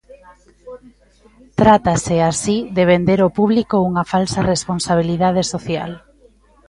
[1.61, 5.91] Trátase, así, de vender ao público unha falsa responsabilidade social.